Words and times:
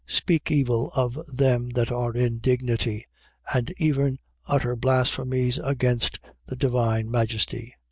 .Speak 0.07 0.49
evil 0.49 0.89
of 0.95 1.19
them 1.31 1.69
that 1.69 1.91
are 1.91 2.15
in 2.15 2.39
dignity; 2.39 3.05
and 3.53 3.71
even 3.77 4.17
utter 4.47 4.75
blasphemies 4.75 5.59
against 5.59 6.19
the 6.47 6.55
divine 6.55 7.11
majesty. 7.11 7.75